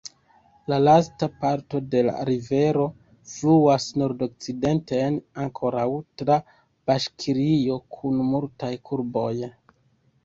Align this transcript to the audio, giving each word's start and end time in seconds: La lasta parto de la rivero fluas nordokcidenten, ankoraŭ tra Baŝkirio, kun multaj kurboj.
La 0.71 0.77
lasta 0.85 1.27
parto 1.43 1.81
de 1.95 1.99
la 2.07 2.15
rivero 2.29 2.85
fluas 3.33 3.85
nordokcidenten, 4.03 5.21
ankoraŭ 5.47 5.87
tra 6.23 6.41
Baŝkirio, 6.93 7.81
kun 7.99 8.23
multaj 8.35 8.75
kurboj. 8.91 9.33